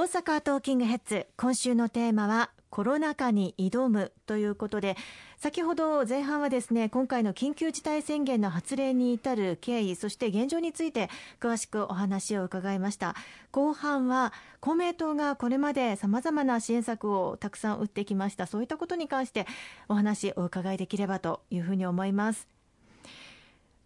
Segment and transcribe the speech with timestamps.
[0.00, 4.96] 大阪トーキングヘッズ今週のテーマはコロナ禍に挑むということで
[5.36, 13.14] 先ほど前半はですね今回の緊急事態宣言の発令に至る経緯そして現状について詳しくお話を伺いました。
[13.52, 18.46] 後半は公明党がこれまでさまざまな支援策をたくさん打ってきました。
[18.46, 19.46] そういったことに関して
[19.90, 22.59] お話をお伺いできればというふうに思います。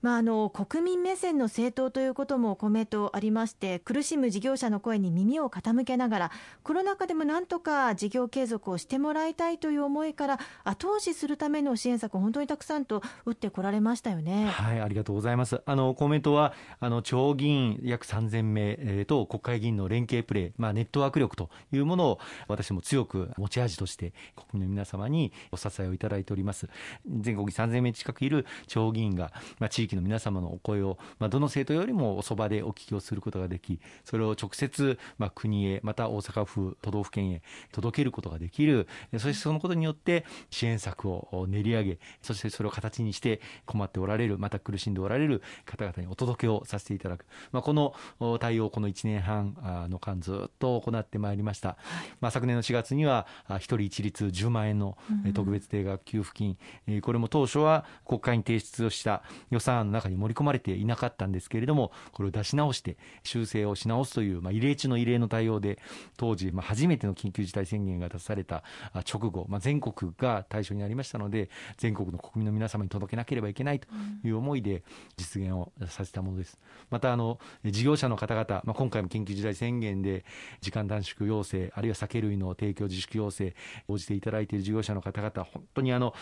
[0.04, 6.30] まあ、あの国民目線の政党ということもコメントありまして苦しむ事業者の声に耳を傾けながら
[6.62, 14.48] コロナ禍でもなんとか事業継続をしてもらいたいという思いから後押しするための支援策本当にたくさんと打ってこられましたよね。
[14.48, 26.68] はいありがとうございますあの公明党はあの地方議員約3000名、えー、と国会議員の連携プレー、まあ、ネットワーク力というものを私も強く持ち味として国民の皆様にお支えをいただいております
[27.08, 47.94] 全国3000名近くいる地方議員が、まあ、地域の皆様のお声を、まあ、どの政党よりもおそばでお聞きをすることができ、それを直接、まあ、国へ、また大阪府、都道府県へ届けることができる、そしてそのことによって支援策を練り上げ、そしてそれを形にして困っておられる、また苦しんでおられる方々にお届けをさせていただく、まあ、この
[48.38, 49.56] 対応、この1年半
[49.90, 51.76] の間、ずっと行ってまいりました。
[52.20, 54.96] まあ、昨年の4月には、1人一律10万円の
[55.34, 56.56] 特別定額給付金、
[57.02, 65.78] これも当初は国会に提出をした予算案の中に盛り込まれていなかったんですけれども、これを出し直して、修正をし直すという、まあ、異例中の異例の対応で、
[66.16, 68.62] 当時、まあ、初めての緊急事態宣言が出された
[68.94, 73.88] 直後、まあ、全国が対象になりましたので、全国の国民の皆様に届けなければいけないと
[74.24, 74.82] いう思いで
[75.16, 76.58] 実現をさせたものです。
[76.90, 80.24] また、あの、事業者の方々、まあ、今回も緊急事態宣言で、
[80.60, 83.54] 時間短縮要請、あるいは酒類の提供自粛要請、
[83.88, 86.14] 応じていただいている事業者の方々、本当にあの、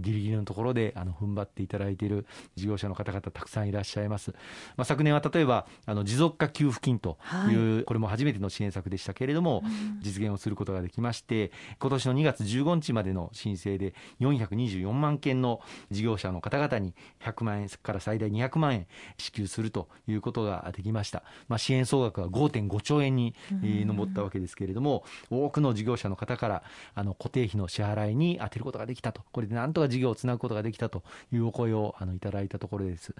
[0.00, 4.32] ギリギリのところで、あの、踏ん張っていただいている事業者の方々、たくさんいらっしゃいます。
[4.76, 7.18] まあ、昨年は例えばあの持続化給付金と
[7.50, 9.62] いう、はい、これも初めての支援策でしたけれども、
[10.00, 18.86] 実現をすることができまして今年の2月15日までの申請で424万件の事業者の方々に100万円から最大200万円
[19.18, 26.62] 支給するということができました、まあ、支援総額は5.5兆円に上ったわけですけれども多くの事業者の方から
[26.94, 29.22] あの固定費の支払いに充てることができたと。
[29.32, 31.02] これでなんとか事業をつなぐことができたと
[31.32, 33.14] いうお声をあのいただいたところです。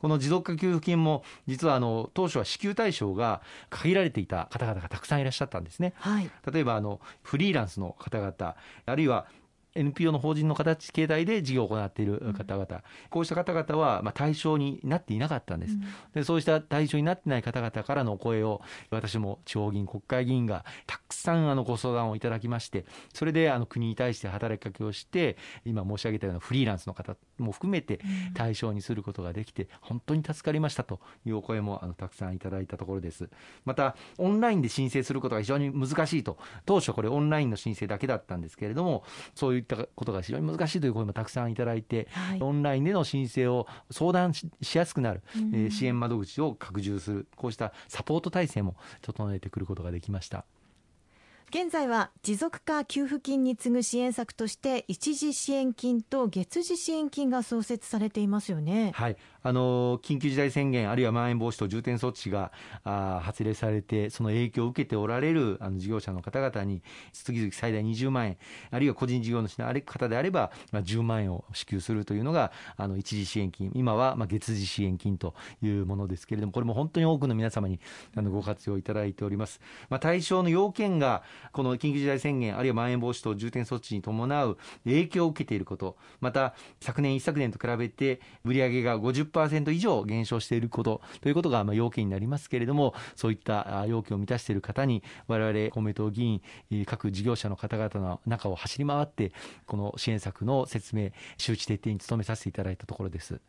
[0.00, 3.40] この持続化給付金も実はあの当初は支給対象が
[3.70, 5.94] 限られていた方々がたくさんいらっしゃったんですね。
[5.96, 9.26] はい、例えばあのフリーランスの方々あるいは
[9.74, 15.82] NPO の法人の形形態で事業を行っている方々、うん、こうした方々はまあ対象になっていなかったんです、うん、
[16.14, 18.60] でそうした対象になってない方々からのお声を
[18.90, 28.00] 私も地方議員国会議員がたくさんあのご相談をいただきましてそれであの国に対して働きかけをして今申し上げたようなフリーランスの方も含めて
[28.34, 33.28] 対象にすることができて本当に助かりましたというお声もあのたくさんいただいたところです。
[33.64, 36.38] またオンラインで申請することが非常に難しいと。
[36.66, 39.04] 当初これオンラインの申請だけだったんですけれども
[39.34, 50.44] そういういったことが非常に難しいという声もたくさんいただいて、はい、オンラインでの申請を相談しやすくなる、うん、えー、支援窓口を拡充するこうしたサポート体制も整えてくることができました。
[51.54, 58.92] 現在は持続化給付金に次ぐ支援策として一時支援金と月次支援金が創設されていますよね。
[58.94, 62.52] はい、あの緊急事態宣言、あるいはまん延防止等重点措置が
[62.84, 66.82] あ発令されて、その影響を受けておられるあの事業者の方々に、
[67.12, 68.38] 月々最大20万円、
[68.70, 77.78] あるいは個人事業主の方であれば、まあ、10万円を支給するというのが、あの一時支援金、今はまあ月次支援金というものですけれども、これも本当に多くの皆様に
[78.16, 79.60] あのご活用いただいております。
[79.90, 96.42] まあ、対象の要件が、この緊急事態宣言、あるいはまん延防止等重点措置に伴う影響を受けていること、また昨年、一昨年と比べて、売上が50%以上減少していることということがまあ要件になりますけれども、そういった要件を満たしている方に、我々公明党議員、
[96.86, 99.32] 各事業者の方々の中を走り回って、
[99.66, 103.40] この支援策の説明、周知徹底に努めさせていただいたところです。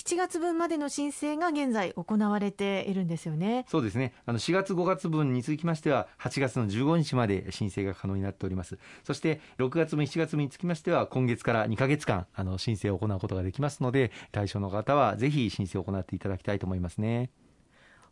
[0.00, 3.66] 7月分までの申請が現在行われているんですよね。
[3.68, 4.14] そうですね。
[4.24, 8.78] あの4月5月分につきましては8月の15日まで申請が可能になっております。
[9.04, 17.28] そして6月分7月分につきましては今月から2か月間あの申請を行うことができますので対象の方はぜひ申請を行っていただきたいと思いますね。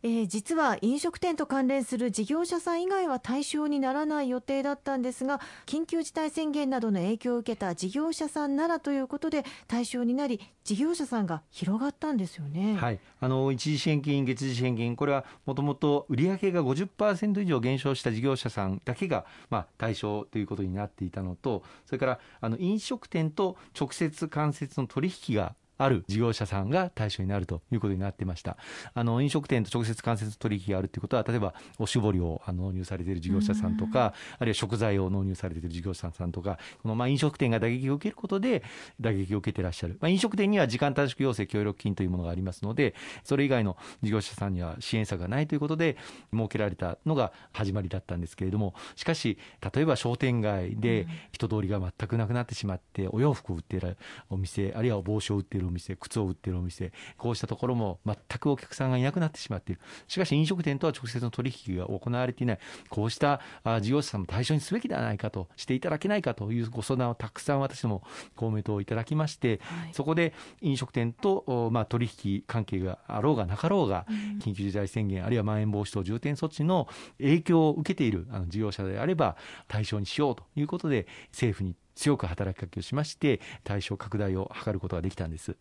[0.01, 28.57] えー、実は飲食店と関連する事業者さん以外は対象にならない予定だったんですが緊急事態宣言などの影響を受けた事業者さんならということで対象になり事業者さんが広がったんですよね、はい、あの一時支援金、月次支援金、これはもともと売上が50%以上減少した事業者さんだけが、まあ、対象ということになっていたのと、それからあの飲食店と直接間接の取引がある事業者さんが対象になるということになってました。
[28.93, 38.63] あの飲食店と直接間接取引があるということは、例えばおしぼりを納入されている事業者さんとか、あるいは食材を納入されている事業者さんとか、このまあ飲食店が打撃を受けることで、
[38.99, 42.93] 打撃を受けてらっしゃる、まあ、飲食店には時間短縮要請協力金というものがありますので、
[43.23, 45.97] それ以外の事業者さんには支援策がないということで、
[46.33, 49.37] 設けられたのが始まりだったんですけれども、しかし、
[49.73, 53.97] 例えば商店街で人通りが全くなくなってしまって、お洋服を売っている
[54.29, 59.81] お店、あるいは帽子を売っているお店、靴を売っているお店、こうしたところも全くお客さんがいなくなってしまっている。
[60.07, 63.41] しかし飲食店とは直接の取引が行われていない、こうした
[63.81, 68.03] 事業者さんも対象にすべきではないかと、していただけないかというご相談をたくさん私ども
[68.35, 74.05] 公明党をいただきまして、はい、そこで飲食店と、まあ、取引関係があろうがなかろうが、
[74.39, 76.87] 緊急事態宣言、あるいはまん延防止等重点措置の
[77.17, 79.37] 影響を受けているあの事業者であれば、
[79.67, 85.55] 対象にしようということで、政府に強く働きかけをしまして、対象拡大を図ることができたんです。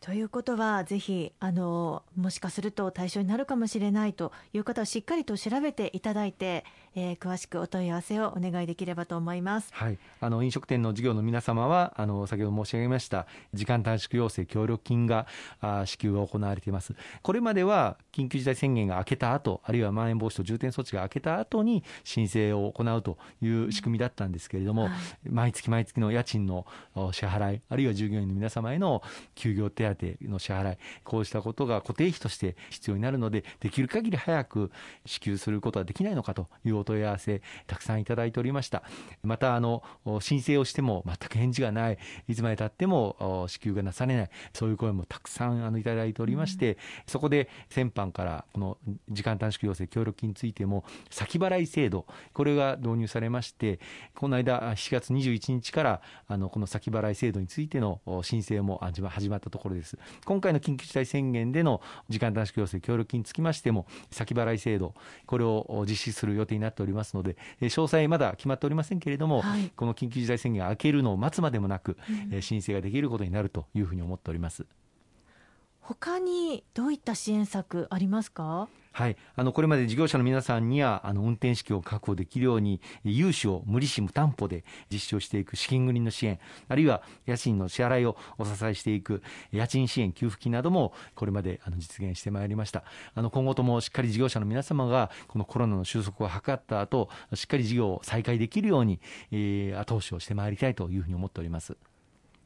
[0.00, 6.64] ということは、ぜひあのもしかすると対象になるかもしれないという方はしっかりと調べていただいて、
[6.98, 15.26] えー、詳しくお問い合わせをお願いできればと思います、はい、あの飲食店の事業の皆様はあの先ほど申し上げました時間短縮要請協力金が
[15.60, 16.94] あ支給が行われています。
[17.22, 24.92] これまでは緊急事態宣言が明けた後あるいはまん延防止等重点措置が明けた後に申請を行うという仕組みだったんですけれども、はい、
[25.30, 26.66] 毎月毎月の家賃の
[27.12, 29.02] 支払いあるいは従業員の皆様への
[29.34, 34.70] 休業手当の支払いこうしたことが固定費として必要になるのでできる限り早く
[35.06, 38.82] 支給することはできないのかというお問い合わせ、たくさんいただいておりました。
[39.22, 39.82] また、あの、
[40.20, 41.98] 申請をしても全く返事がない、
[42.28, 46.76] いつまでたっても支給がなされない、そういう声もたくさんあのいただいておりまして、うん、
[47.06, 48.78] そこで先般からこの
[49.10, 53.80] 時間短縮要請協力金についても、先払い制度、これが導入されまして、
[54.14, 59.98] この間、7月21日から、あの、この先払い制度についての申請も始まったところです。
[60.24, 64.94] 今回の緊急事態宣言での時間短縮要請協力金につきましても、先払い制度、
[65.26, 71.96] これを実施する予定になっておりますので、詳細まだ決まっておりませんけれども、はい、この緊急事態宣言が明けるのを待つまでもなく、
[72.32, 74.66] うん、申請ができることになるというふうに思っております。
[75.80, 78.68] 他にどういった支援策ありますか？
[78.98, 89.22] はい、あのこれまで事業者の皆さんにはあの運転資金を確保できるように融資を無利子無担保で実施をしていく資金繰りの支援あるいは家賃の支払いをお支えしていく
[89.52, 92.82] 家賃支援給付金などもこれまであの実現してまいりました。
[93.14, 98.98] あの今後ともしっかり事業者の皆様がこのコロナの収束を図った後しっかり事業を再開できるように、
[99.30, 101.76] えー、後押しをしてまいりたいというふうに思っております。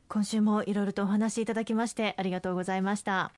[0.08, 3.32] 今週もいろいろとお話しいただきましてありがとうございました。